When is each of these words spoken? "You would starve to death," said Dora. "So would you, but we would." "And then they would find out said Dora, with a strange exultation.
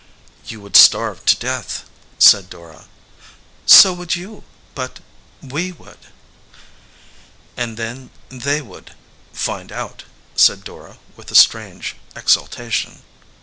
"You 0.47 0.61
would 0.61 0.75
starve 0.75 1.25
to 1.25 1.35
death," 1.37 1.83
said 2.17 2.49
Dora. 2.49 2.85
"So 3.67 3.93
would 3.93 4.15
you, 4.15 4.43
but 4.73 4.99
we 5.43 5.73
would." 5.73 5.99
"And 7.55 7.77
then 7.77 8.09
they 8.29 8.63
would 8.63 8.95
find 9.31 9.71
out 9.71 10.05
said 10.35 10.63
Dora, 10.63 10.97
with 11.15 11.29
a 11.29 11.35
strange 11.35 11.97
exultation. 12.15 13.03